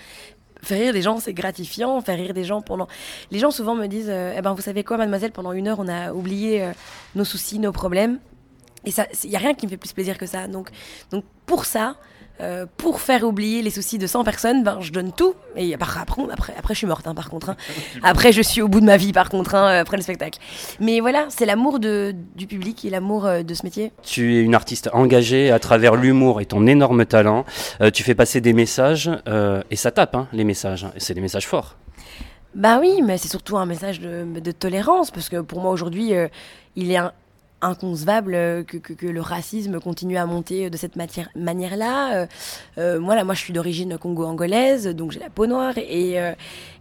[0.63, 2.01] faire rire des gens, c'est gratifiant.
[2.01, 2.89] Faire rire des gens pendant.
[3.31, 5.79] Les gens souvent me disent euh, Eh ben, vous savez quoi, mademoiselle, pendant une heure,
[5.79, 6.73] on a oublié euh,
[7.15, 8.19] nos soucis, nos problèmes.
[8.85, 10.47] Et ça, il n'y a rien qui me fait plus plaisir que ça.
[10.49, 10.71] Donc,
[11.11, 11.97] donc pour ça,
[12.43, 15.35] euh, pour faire oublier les soucis de 100 personnes, ben, je donne tout.
[15.57, 17.51] Et après, après, après je suis morte, hein, par contre.
[17.51, 17.57] Hein.
[18.03, 20.39] Après, je suis au bout de ma vie, par contre, hein, après le spectacle.
[20.81, 23.93] Mais voilà, c'est l'amour du public et l'amour euh, de ce métier.
[24.03, 27.45] Tu es une artiste engagée à travers l'humour et ton énorme talent.
[27.81, 29.11] Euh, tu fais passer des messages
[29.71, 30.87] et ça tape, les messages.
[30.97, 31.77] C'est des messages forts.
[32.55, 36.13] Bah oui, mais c'est surtout un message de, de, tolérance, parce que pour moi aujourd'hui,
[36.77, 37.13] il est un,
[37.63, 42.15] inconcevable euh, que, le racisme continue à monter de cette manière-là.
[42.15, 42.27] Euh,
[42.79, 45.75] euh, moi, là, moi, je suis d'origine congo-angolaise, donc j'ai la peau noire.
[45.77, 46.19] Et,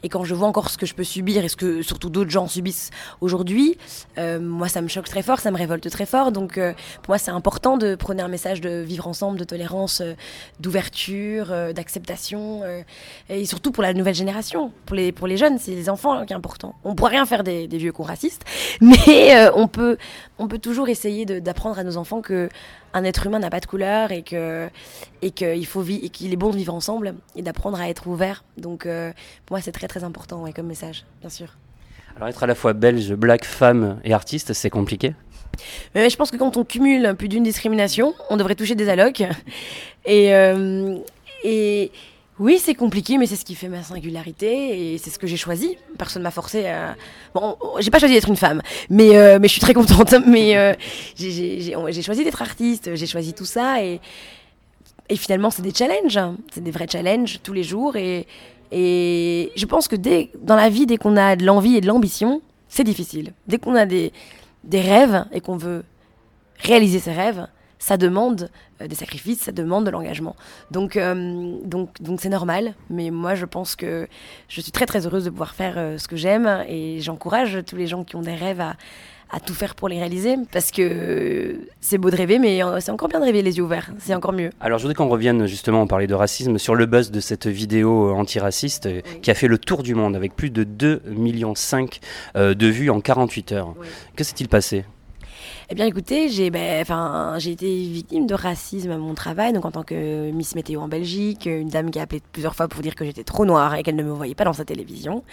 [0.09, 2.47] quand je vois encore ce que je peux subir et ce que surtout d'autres gens
[2.47, 2.89] subissent
[3.21, 3.77] aujourd'hui,
[4.17, 6.31] moi, ça me choque très fort, ça me révolte très fort.
[6.31, 10.01] Donc, pour moi, c'est important de prôner un message de vivre ensemble, de tolérance,
[10.59, 12.63] d'ouverture, d'acceptation.
[13.29, 16.25] et surtout pour la nouvelle génération, pour les, pour les jeunes, c'est les enfants hein,
[16.25, 16.75] qui est important.
[16.83, 18.45] On ne pourra rien faire des, vieux cons racistes,
[18.81, 19.97] mais on peut,
[20.37, 22.47] on peut toujours essayer d'apprendre à nos enfants que
[22.93, 24.69] un être humain n'a pas de couleur et que
[25.23, 28.43] et qu'il faut qu'il est bon de vivre ensemble et d'apprendre à être ouvert.
[28.57, 29.11] Donc euh,
[29.47, 31.57] pour moi c'est très très important comme message, bien sûr.
[32.15, 35.15] Alors être à la fois belge, black, femme et artiste, c'est compliqué?
[35.95, 39.23] Mais je pense que quand on cumule plus d'une discrimination, on devrait toucher des allocs.
[40.05, 40.97] Et, euh,
[41.43, 41.91] et,
[42.39, 45.35] oui, c'est compliqué, mais c'est ce qui fait ma singularité et c'est ce que j'ai
[45.35, 45.77] choisi.
[45.97, 46.95] Personne m'a forcé à.
[47.33, 50.15] Bon, j'ai pas choisi d'être une femme, mais, euh, mais je suis très contente.
[50.25, 50.73] Mais euh,
[51.17, 53.99] j'ai choisi d'être artiste, j'ai choisi tout ça et,
[55.09, 56.19] et finalement, c'est des challenges.
[56.53, 58.25] C'est des vrais challenges tous les jours et,
[58.71, 61.87] et je pense que dès, dans la vie, dès qu'on a de l'envie et de
[61.87, 63.33] l'ambition, c'est difficile.
[63.47, 64.13] Dès qu'on a des,
[64.63, 65.83] des rêves et qu'on veut
[66.59, 67.47] réaliser ses rêves,
[67.79, 68.49] ça demande
[68.81, 70.35] euh, des sacrifices, ça demande de l'engagement.
[70.69, 72.75] Donc, euh, donc, donc c'est normal.
[72.89, 74.07] Mais moi, je pense que
[74.49, 77.77] je suis très très heureuse de pouvoir faire euh, ce que j'aime et j'encourage tous
[77.77, 78.75] les gens qui ont des rêves à,
[79.31, 83.07] à tout faire pour les réaliser parce que c'est beau de rêver, mais c'est encore
[83.07, 83.91] bien de rêver les yeux ouverts.
[83.99, 84.49] C'est encore mieux.
[84.59, 87.47] Alors, je voudrais qu'on revienne justement, on parlait de racisme, sur le buzz de cette
[87.47, 88.89] vidéo antiraciste
[89.21, 91.53] qui a fait le tour du monde avec plus de 2,5 millions
[92.35, 93.75] de vues en 48 heures.
[94.15, 94.83] Que s'est-il passé?
[95.71, 96.83] Eh bien, écoutez, j'ai ben,
[97.37, 100.87] j'ai été victime de racisme à mon travail, donc en tant que Miss Météo en
[100.87, 103.83] Belgique, une dame qui a appelé plusieurs fois pour dire que j'étais trop noire et
[103.83, 105.23] qu'elle ne me voyait pas dans sa télévision.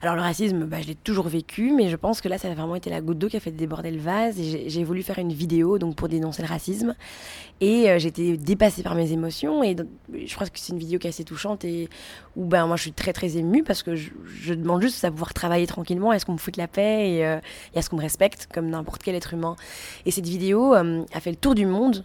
[0.00, 2.54] Alors le racisme, bah, je l'ai toujours vécu, mais je pense que là, ça a
[2.54, 4.38] vraiment été la goutte d'eau qui a fait déborder le vase.
[4.38, 6.94] Et j'ai voulu faire une vidéo donc pour dénoncer le racisme.
[7.60, 9.64] Et euh, été dépassée par mes émotions.
[9.64, 9.74] Et
[10.14, 11.88] je crois que c'est une vidéo qui est assez touchante et
[12.36, 15.34] où ben, moi, je suis très très émue parce que je, demande juste à pouvoir
[15.34, 16.12] travailler tranquillement.
[16.12, 17.40] Est-ce qu'on me fout de la paix et, euh,
[17.74, 19.56] est-ce qu'on me respecte comme n'importe quel être humain?
[20.06, 22.04] Et cette vidéo euh, a fait le tour du monde.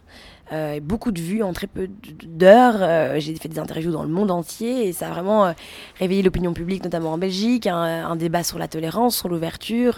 [0.52, 1.88] Euh, beaucoup de vues en très peu
[2.24, 2.78] d'heures.
[2.82, 5.54] Euh, j'ai fait des interviews dans le monde entier et ça a vraiment
[5.98, 9.96] réveillé l'opinion publique, notamment en Belgique, un, débat sur la tolérance, sur l'ouverture.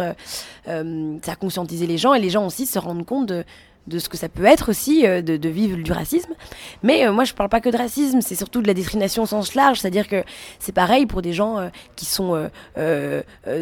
[0.65, 3.43] ça a conscientisé les gens et les gens aussi se rendent compte de,
[3.87, 6.33] de ce que ça peut être aussi euh, de, vivre du racisme.
[6.83, 9.25] Mais euh, moi, je parle pas que de racisme, c'est surtout de la discrimination au
[9.25, 10.23] sens large, c'est-à-dire que
[10.59, 12.49] c'est pareil pour des gens euh, qui sont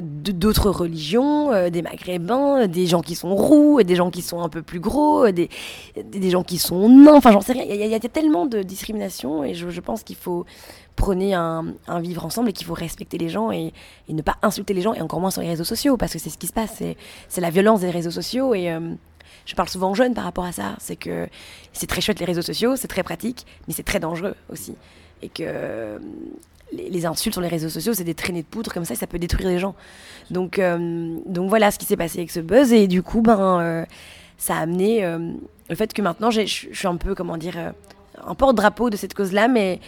[0.01, 4.62] d'autres religions, des maghrébins, des gens qui sont roux, des gens qui sont un peu
[4.62, 5.49] plus gros, des,
[6.03, 9.43] des gens qui sont nains, enfin j'en sais rien, il y, a tellement de discrimination
[9.43, 10.45] et je, pense qu'il faut
[10.95, 11.65] prôner un,
[12.01, 13.73] vivre ensemble et qu'il faut respecter les gens et,
[14.09, 16.29] ne pas insulter les gens et encore moins sur les réseaux sociaux parce que c'est
[16.29, 16.81] ce qui se passe,
[17.27, 18.53] c'est la violence des réseaux sociaux
[19.45, 20.75] je parle souvent aux jeunes par rapport à ça.
[20.79, 21.27] C'est que
[21.73, 24.75] c'est très chouette les réseaux sociaux, c'est très pratique, mais c'est très dangereux aussi.
[25.21, 25.99] Et que euh,
[26.71, 29.19] les, insultes sur les réseaux sociaux, c'est des traînées de poudre comme ça, ça peut
[29.19, 29.75] détruire les gens.
[30.31, 32.73] Donc, euh, donc voilà ce qui s'est passé avec ce buzz.
[32.73, 33.86] Et du coup, ben, euh,
[34.38, 35.05] ça a amené
[35.69, 37.73] le fait que maintenant, je suis un peu, comment dire,
[38.25, 39.79] un porte-drapeau de cette cause-là, mais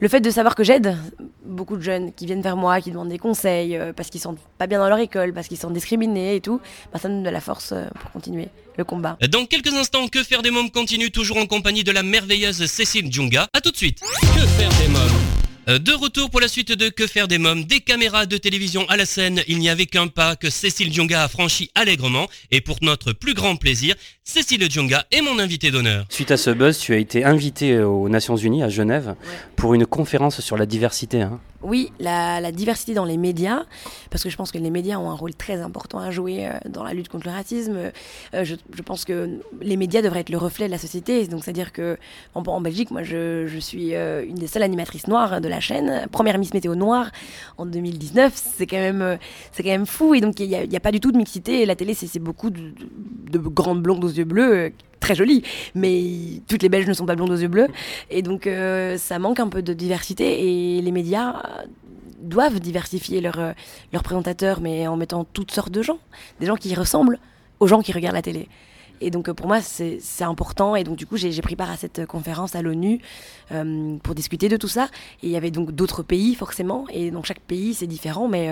[0.00, 0.96] le fait de savoir que j'aide
[1.44, 4.36] beaucoup de jeunes qui viennent vers moi, qui demandent des conseils euh, parce qu'ils sont
[4.58, 6.60] pas bien dans leur école, parce qu'ils sont discriminés et tout,
[6.92, 9.18] bah, ça me donne de la force euh, pour continuer le combat.
[9.30, 13.12] Dans quelques instants, Que faire des mômes continue toujours en compagnie de la merveilleuse Cécile
[13.12, 13.48] Djunga.
[13.52, 14.00] A tout de suite.
[14.20, 15.38] Que faire des mômes?
[15.68, 18.88] Euh, de retour pour la suite de Que faire des mômes, des caméras de télévision
[18.88, 22.62] à la scène, il n'y avait qu'un pas que Cécile Djonga a franchi allègrement et
[22.62, 23.94] pour notre plus grand plaisir,
[24.30, 26.04] Cécile Djonga est mon invité d'honneur.
[26.10, 29.14] Suite à ce buzz, tu as été invité aux Nations Unies à Genève
[29.56, 31.22] pour une conférence sur la diversité.
[31.22, 31.40] Hein.
[31.60, 33.64] Oui, la, diversité dans les médias,
[34.10, 36.52] parce que je pense que les médias ont un rôle très important à jouer euh,
[36.68, 37.90] dans la lutte contre le racisme.
[38.34, 41.26] Euh, je, pense que les médias devraient être le reflet de la société.
[41.26, 41.98] Donc, c'est-à-dire que
[42.34, 46.38] en, Belgique, moi, je, suis euh, une des seules animatrices noires de la chaîne, première
[46.38, 47.10] Miss Météo Noire
[47.56, 48.32] en 2019.
[48.56, 49.18] C'est quand même,
[49.50, 50.14] c'est quand même fou.
[50.14, 51.66] Et donc, il n'y a, pas du tout de mixité.
[51.66, 52.72] La télé, c'est beaucoup de,
[53.32, 55.42] de, grandes blondes aux yeux bleus très jolie,
[55.74, 57.68] mais toutes les Belges ne sont pas blondes aux yeux bleus.
[58.10, 61.42] Et donc, euh, ça manque un peu de diversité et les médias
[62.20, 63.52] doivent diversifier leurs euh,
[64.02, 65.98] présentateurs, mais en mettant toutes sortes de gens.
[66.40, 67.18] Des gens qui ressemblent
[67.60, 68.48] aux gens qui regardent la télé.
[69.00, 70.74] Et donc, pour moi, c'est important.
[70.74, 73.00] Et donc, du coup, j'ai pris part à cette conférence à l'ONU
[73.52, 74.88] euh, pour discuter de tout ça.
[75.22, 76.84] Et il y avait donc d'autres pays, forcément.
[76.90, 78.50] Et dans chaque pays, c'est différent, mais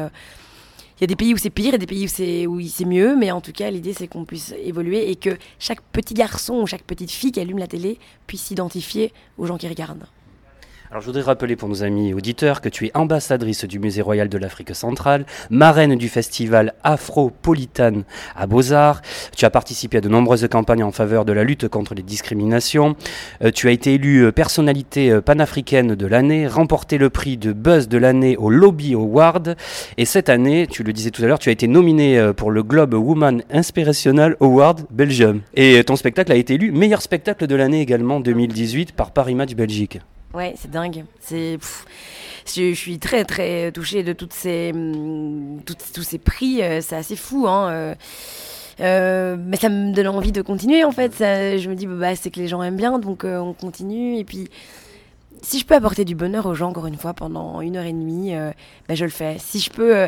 [0.98, 2.86] il y a des pays où c'est pire et des pays où c'est où c'est
[2.86, 6.54] mieux, mais en tout cas, l'idée c'est qu'on puisse évoluer et que chaque petit garçon
[6.54, 10.06] ou chaque petite fille qui allume la télé puisse s'identifier aux gens qui regardent.
[10.90, 14.28] Alors je voudrais rappeler pour nos amis auditeurs que tu es ambassadrice du Musée royal
[14.28, 18.04] de l'Afrique centrale, marraine du festival Afropolitane
[18.36, 19.02] à Beaux-Arts.
[19.36, 22.94] Tu as participé à de nombreuses campagnes en faveur de la lutte contre les discriminations.
[23.42, 27.52] Euh, tu as été élue euh, personnalité euh, panafricaine de l'année, remporté le prix de
[27.52, 29.56] buzz de l'année au Lobby Award.
[29.96, 32.62] Et cette année, tu le disais tout à l'heure, tu as été nominée pour le
[32.62, 35.40] Globe Woman Inspirational Award Belgium.
[35.54, 39.54] Et ton spectacle a été élu meilleur spectacle de l'année également 2018 par Paris Match
[39.54, 39.98] Belgique.
[40.36, 41.06] Ouais, c'est dingue.
[41.18, 41.58] C'est,
[42.44, 46.62] je, suis très très touchée de toutes ces, hum, tous ces prix.
[46.62, 47.70] Euh, c'est assez fou, hein.
[47.70, 47.94] Euh,
[48.80, 51.14] euh, mais ça me donne envie de continuer en fait.
[51.20, 54.18] je me dis bah, c'est que les gens aiment bien, donc on continue.
[54.18, 54.50] Et puis
[55.40, 57.92] si je peux apporter du bonheur aux gens encore une fois pendant une heure et
[57.94, 58.34] demie,
[58.88, 59.38] bah, je le fais.
[59.38, 60.06] Si je peux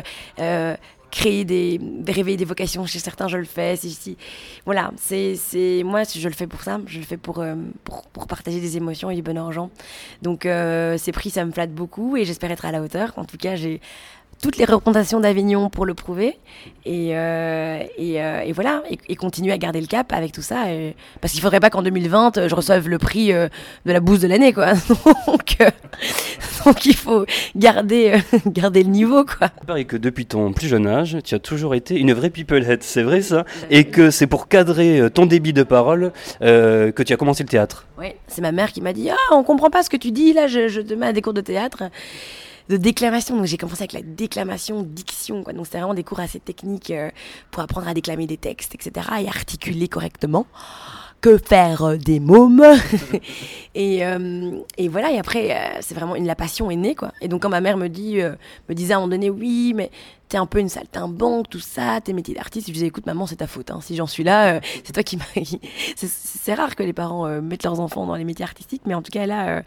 [1.11, 3.75] créer des, réveiller des vocations chez certains, je le fais.
[3.75, 4.17] Si.
[4.65, 6.79] Voilà, c'est, c'est moi, je le fais pour ça.
[6.85, 9.69] Je le fais pour, euh, pour, pour, partager des émotions et du bonheur aux gens.
[10.21, 13.13] Donc, euh, ces prix, ça me flatte beaucoup et j'espère être à la hauteur.
[13.17, 13.81] En tout cas, j'ai
[14.41, 16.37] toutes les représentations d'Avignon pour le prouver.
[16.85, 20.65] Et, euh, euh, et, voilà, et, continuer à garder le cap avec tout ça.
[21.21, 23.47] parce qu'il ne faudrait pas qu'en 2020, je reçoive le prix euh,
[23.85, 24.53] de la bouse de l'année.
[24.53, 24.73] quoi.
[25.27, 25.57] donc,
[26.65, 27.25] donc, il faut
[27.55, 29.25] garder, garder le niveau.
[29.25, 29.49] quoi.
[29.61, 32.81] Il paraît que depuis ton plus jeune âge, tu as toujours été une vraie peoplehead,
[32.83, 33.45] c'est vrai ça?
[33.69, 37.85] Et que c'est pour cadrer ton débit de parole que tu as commencé le théâtre.
[37.97, 40.33] Oui, c'est ma mère qui m'a dit Ah, on comprend pas ce que tu dis,
[40.33, 41.83] là, je, je te mets à des cours de théâtre
[42.69, 43.35] de déclamation.
[43.35, 45.43] Donc j'ai commencé avec la déclamation, diction.
[45.43, 45.53] Quoi.
[45.53, 47.09] Donc c'était vraiment des cours assez techniques euh,
[47.51, 49.07] pour apprendre à déclamer des textes, etc.
[49.21, 50.45] et articuler correctement.
[51.19, 52.63] Que faire euh, des mômes?
[53.75, 56.95] Et, euh, et, voilà, et après, c'est vraiment une, la passion est née.
[56.95, 57.13] Quoi.
[57.21, 58.17] Et donc quand ma mère me, dit,
[58.67, 59.89] me disait à un moment donné, oui, mais
[60.27, 62.67] t'es un peu une saltimbanque, tout ça, tes métiers d'artiste.
[62.67, 63.69] Je disais, écoute, maman, c'est ta faute.
[63.71, 63.79] Hein.
[63.81, 65.23] Si j'en suis là, c'est toi qui m'as.
[65.95, 69.11] c'est rare que les parents mettent leurs enfants dans les métiers artistiques, mais en tout
[69.11, 69.63] cas, là,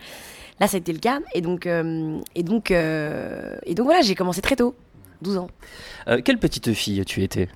[0.61, 1.21] Là, ça a été le cas.
[1.35, 4.75] Et donc, euh, et donc, euh, et donc voilà, j'ai commencé très tôt,
[5.23, 5.51] 12 ans.
[6.09, 7.49] Euh, quelle petite fille tu étais?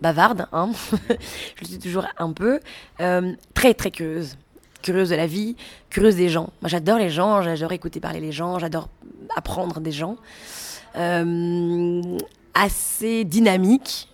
[0.00, 0.70] Bavarde, hein
[1.08, 2.60] je le suis toujours un peu.
[3.54, 4.36] très, très curieuse.
[4.82, 5.56] Curieuse de la vie,
[5.90, 6.50] curieuse des gens.
[6.62, 8.88] Moi, j'adore les gens, j'adore écouter parler les gens, j'adore
[9.34, 10.16] apprendre des gens.
[12.54, 14.08] assez dynamique,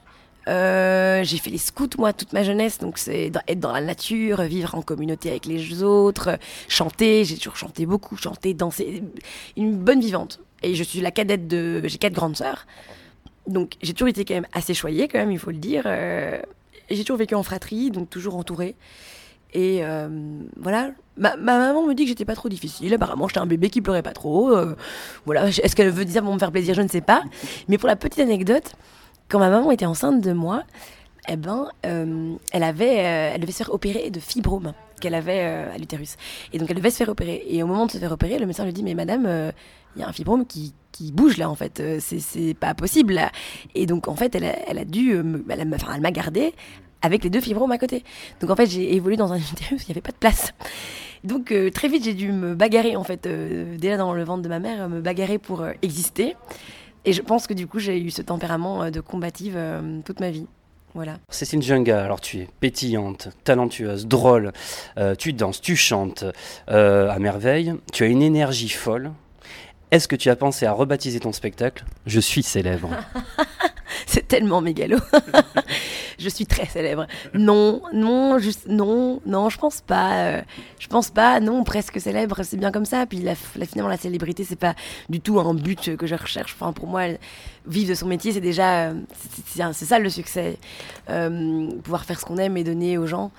[0.48, 2.78] euh, j'ai fait les scouts, moi, toute ma jeunesse.
[2.78, 7.24] Donc, c'est être dans la nature, vivre en communauté avec les autres, chanter.
[7.24, 9.02] J'ai toujours chanté beaucoup, chanter, danser.
[9.56, 10.40] Une bonne vivante.
[10.62, 11.82] Et je suis la cadette de.
[11.84, 12.66] J'ai quatre grandes sœurs.
[13.46, 15.82] Donc, j'ai toujours été quand même assez choyée, quand même, il faut le dire.
[15.86, 16.40] Euh,
[16.90, 18.76] j'ai toujours vécu en fratrie, donc toujours entourée.
[19.54, 20.08] Et euh,
[20.56, 20.92] voilà.
[21.18, 22.94] Ma, maman me dit que j'étais pas trop difficile.
[22.94, 24.56] Apparemment, j'étais un bébé qui pleurait pas trop.
[25.26, 25.48] voilà.
[25.48, 26.74] Est-ce qu'elle veut dire pour me faire plaisir?
[26.74, 27.22] Je ne sais pas.
[27.68, 28.74] Mais pour la petite anecdote,
[29.32, 30.62] quand ma maman était enceinte de moi,
[31.26, 35.78] eh ben, euh, euh, elle devait se faire opérer de fibrome qu'elle avait euh, à
[35.78, 36.16] l'utérus.
[36.52, 37.42] Et donc, elle devait se faire opérer.
[37.48, 39.52] Et au moment de se faire opérer, le médecin lui dit Mais madame,
[39.96, 40.74] il y a un fibrome qui,
[41.14, 41.82] bouge là, en fait.
[41.98, 43.32] c'est pas possible là.
[43.74, 46.52] Et donc, en fait, elle a, elle a elle m'a gardée
[47.00, 48.04] avec les deux fibromes à côté.
[48.40, 50.52] Donc, en fait, j'ai évolué dans un utérus où il n'y avait pas de place.
[51.24, 53.26] Donc, très vite, j'ai dû me bagarrer, en fait,
[53.78, 56.36] déjà dans le ventre de ma mère, me bagarrer pour exister.
[57.04, 60.20] Et je pense que du coup, j'ai eu ce tempérament euh, de combative euh, toute
[60.20, 60.46] ma vie.
[60.94, 61.16] Voilà.
[61.30, 64.52] Cécile Junga, alors tu es pétillante, talentueuse, drôle,
[64.98, 66.24] euh, tu danses, tu chantes
[66.66, 69.12] à merveille, tu as une énergie folle.
[69.90, 71.84] Est-ce que tu as pensé à rebaptiser ton spectacle?
[72.04, 72.90] Je suis célèbre
[74.12, 74.98] C'est tellement mégalo.
[76.18, 77.06] je suis très célèbre.
[77.32, 80.26] Non, non, juste non, non, je pense pas.
[80.26, 80.42] Euh,
[80.78, 81.40] je pense pas.
[81.40, 83.06] Non, presque célèbre, c'est bien comme ça.
[83.06, 84.74] Puis la, finalement, la célébrité, c'est pas
[85.08, 86.54] du tout un but que je recherche.
[86.60, 87.04] Enfin, pour moi,
[87.66, 88.94] vivre de son métier, c'est déjà, euh,
[89.72, 90.58] c'est ça le succès.
[91.10, 93.30] Euh, pouvoir faire ce qu'on aime et donner aux gens.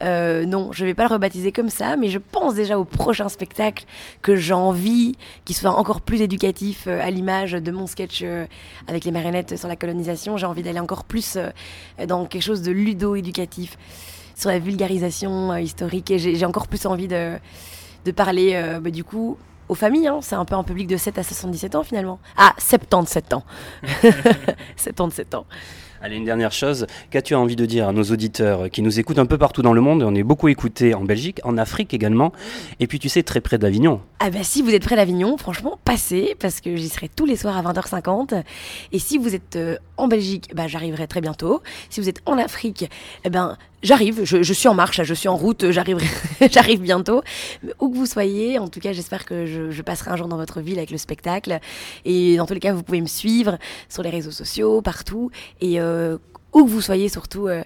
[0.00, 3.84] non, je vais pas le rebaptiser comme ça, mais je pense déjà au prochain spectacle
[4.22, 8.24] que j'ai envie, qui soit encore plus éducatif à l'image de mon sketch
[8.88, 10.36] avec les marionnettes sur la colonisation.
[10.36, 11.38] J'ai envie d'aller encore plus
[12.06, 13.76] dans quelque chose de ludo-éducatif
[14.40, 16.10] sur la vulgarisation euh, historique.
[16.10, 17.36] Et j'ai encore plus envie de,
[18.04, 19.36] de parler, euh, bah, du coup,
[19.70, 20.08] aux familles.
[20.08, 20.18] Hein.
[20.20, 22.18] C'est un peu un public de 7 à 77 ans, finalement.
[22.36, 23.44] Ah, 77 ans.
[24.76, 25.46] 77 ans.
[26.02, 26.86] Allez, une dernière chose.
[27.10, 29.82] Qu'as-tu envie de dire à nos auditeurs qui nous écoutent un peu partout dans le
[29.82, 30.02] monde?
[30.02, 32.32] On est beaucoup écoutés en Belgique, en Afrique également.
[32.80, 34.00] Et puis, tu sais, très près d'Avignon.
[34.18, 37.36] Ah, bah si vous êtes près d'Avignon, franchement, passez, parce que j'y serai tous les
[37.36, 38.42] soirs à 20h50.
[38.92, 41.62] Et si vous êtes euh, en Belgique, bah, j'arriverai très bientôt.
[41.90, 42.90] Si vous êtes en Afrique,
[43.24, 46.06] eh ben, j'arrive, je, suis en marche, je suis en route, j'arriverai,
[46.50, 47.22] j'arrive bientôt.
[47.80, 50.60] où que vous soyez, en tout cas, j'espère que je, passerai un jour dans votre
[50.60, 51.58] ville avec le spectacle.
[52.04, 55.30] Et dans tous les cas, vous pouvez me suivre sur les réseaux sociaux, partout.
[55.60, 56.18] Et euh,
[56.52, 57.62] où que vous soyez, surtout, euh,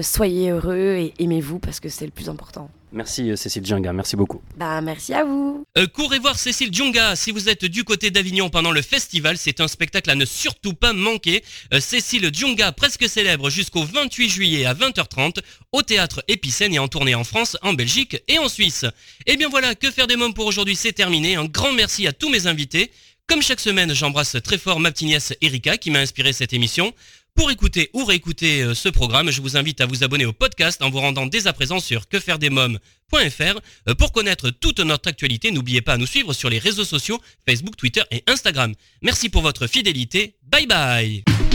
[0.00, 2.70] soyez heureux et aimez-vous parce que c'est le plus important.
[2.92, 4.40] Merci euh, Cécile Djunga, merci beaucoup.
[4.56, 5.64] Bah merci à vous.
[5.76, 9.36] Euh, courez voir Cécile Djunga si vous êtes du côté d'Avignon pendant le festival.
[9.36, 11.42] C'est un spectacle à ne surtout pas manquer.
[11.74, 15.38] Euh, Cécile Djunga, presque célèbre jusqu'au 28 juillet à 20h30
[15.72, 18.84] au théâtre Épicène et en tournée en France, en Belgique et en Suisse.
[19.26, 21.36] Et eh bien voilà, que faire des mômes pour aujourd'hui, c'est terminé.
[21.36, 22.90] Un grand merci à tous mes invités.
[23.26, 26.94] Comme chaque semaine, j'embrasse très fort ma petite nièce Erika qui m'a inspiré cette émission.
[27.36, 30.82] Pour écouter ou réécouter euh, ce programme, je vous invite à vous abonner au podcast
[30.82, 33.60] en vous rendant dès à présent sur quefairedesmoms.fr.
[33.88, 37.20] Euh, pour connaître toute notre actualité, n'oubliez pas à nous suivre sur les réseaux sociaux
[37.46, 38.74] Facebook, Twitter et Instagram.
[39.02, 40.36] Merci pour votre fidélité.
[40.50, 41.45] Bye bye